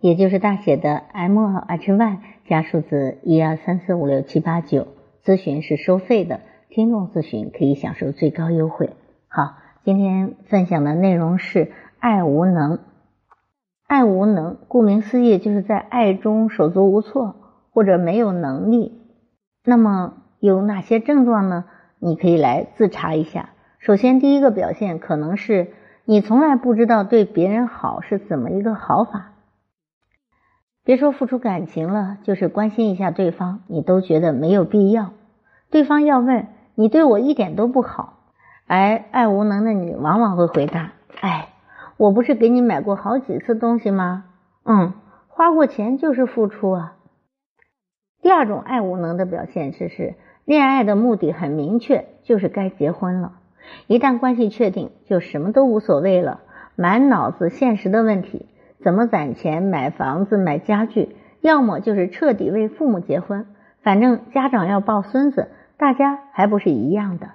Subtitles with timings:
[0.00, 4.86] 也就是大写的 M H Y 加数字一二三四五六七八九，
[5.24, 8.90] 咨询是收费的，听众咨询可以享受最高优惠。
[9.26, 12.78] 好，今天分享的内容是爱无能。
[13.88, 17.34] 爱无能，顾名思义，就是在爱中手足无措
[17.72, 19.00] 或者没有能力。
[19.64, 21.64] 那么有哪些症状呢？
[21.98, 23.50] 你可以来自查一下。
[23.80, 25.72] 首先，第一个表现可能是
[26.04, 29.32] 你从来不知道对别人好是怎么一个好法。
[30.88, 35.10] 别说付出感情了，就是关心一下对方，你都觉得没有必要。
[35.68, 38.20] 对方要问你对我一点都不好，
[38.66, 41.50] 而爱无能的你往往会回答：“哎，
[41.98, 44.24] 我不是给你买过好几次东西吗？
[44.64, 44.94] 嗯，
[45.28, 46.94] 花过钱就是付出啊。”
[48.22, 50.14] 第二种爱无能的表现是是
[50.46, 53.32] 恋爱的目的很明确，就是该结婚了。
[53.88, 56.40] 一旦关系确定，就什么都无所谓了，
[56.76, 58.46] 满脑子现实的问题。
[58.82, 61.16] 怎么攒钱买房子买家具？
[61.40, 63.46] 要么就是彻底为父母结婚，
[63.82, 67.28] 反正家长要抱孙子，大家还不是一样的。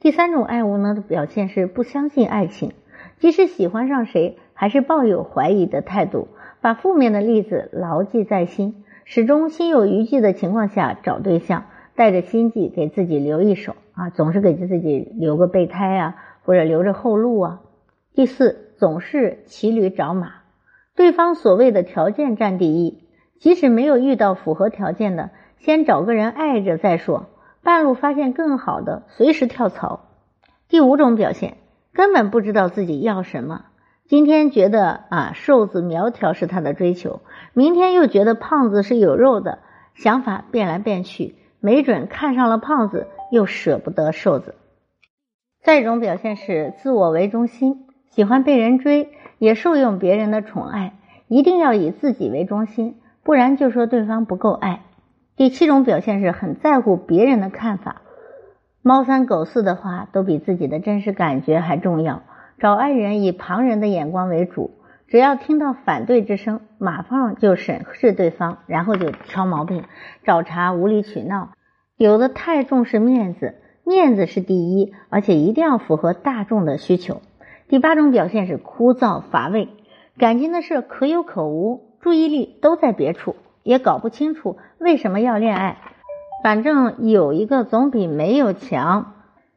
[0.00, 2.72] 第三种爱无能的表现是不相信爱情，
[3.18, 6.28] 即使喜欢上谁，还是抱有怀疑的态度，
[6.60, 11.64] 把负面的例子牢记在心，始终心有余悸的情况下找对象，
[11.96, 17.60] 带着心计给自己留一手啊，总是给自己留个备胎啊，或者留着后路啊。
[18.14, 20.34] 第四，总是骑驴找马。
[20.98, 23.04] 对方所谓的条件占第一，
[23.38, 27.26] 即使没有遇到符合条件的，先找个人爱着再说。
[27.62, 30.08] 半路发现更好的，随时跳槽。
[30.68, 31.58] 第五种表现，
[31.92, 33.66] 根本不知道自己要什么。
[34.08, 37.20] 今天觉得啊瘦子苗条是他的追求，
[37.52, 39.60] 明天又觉得胖子是有肉的，
[39.94, 44.56] 想法变来变去，没准看上了胖子，又舍不得瘦子。
[45.62, 49.12] 再一种表现是自我为中心，喜欢被人追。
[49.38, 50.94] 也受用别人的宠爱，
[51.28, 54.80] 一定要以自己为中心，不然就说对方不够爱。
[55.36, 58.02] 第七种表现是很在乎别人的看法，
[58.82, 62.22] 猫三狗四的话都比自己的真实感觉还重要。
[62.58, 64.72] 找爱人以旁人的眼光为主，
[65.06, 69.84] 只要听到反对之声，马上就审视对方，然后就挑毛病、
[70.24, 71.50] 找茬、无理取闹。
[71.96, 77.22] 有的太重视面子，面子是第一，而且一定要符合大众的需求。
[77.68, 79.68] 第八种表现是枯燥乏味，
[80.16, 85.76] 感情的事可有可无，注意力都在别处，也搞不清楚为什么要恋爱。
[86.42, 89.12] 反正有一个总比没有强，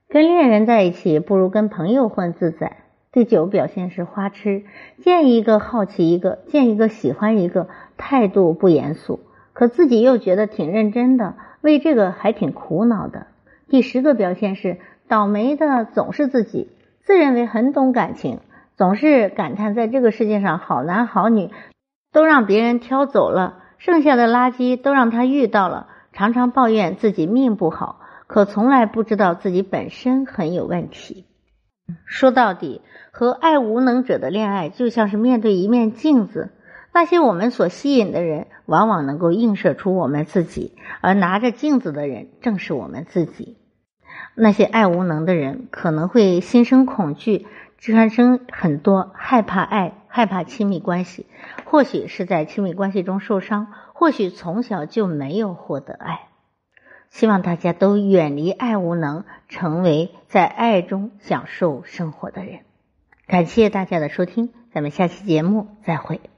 [0.10, 2.78] 跟恋人在一起不如跟朋友混自在。
[3.14, 4.64] 第九表现是花痴，
[5.02, 9.22] 见一个好奇一个，见一个喜欢一个，态度不严肃，
[9.54, 13.28] 可自己又觉得挺认真的，为这个还挺苦恼的。
[13.70, 16.68] 第十个表现是倒霉的总是自己。
[17.04, 18.40] 自认为很懂感情，
[18.76, 21.50] 总是感叹在这个世界上好男好女
[22.12, 31.26] 都让别人挑走了，剩下的垃圾都让他遇到了，常常抱怨自己命不好，可从来不知道自己本身很有问题。
[32.06, 32.82] 说到底，
[33.12, 36.52] 和爱无能者的恋爱就像是面对一面镜子，
[36.94, 43.58] 那些我们所吸引的人，往往能够映射出我们自己，而拿着镜子的人正是我们自己。
[44.36, 47.46] 那些爱无能的人可能会心生恐惧，
[47.78, 51.26] 产生很多害怕爱、害怕亲密关系。
[51.66, 56.22] 或许是在亲密关系中受伤，或许从小就没有获得爱。
[57.10, 62.60] 希望大家都远离爱无能，成为在爱中享受生活的人。
[63.28, 66.31] 感谢大家的收听，咱们下期节目再会。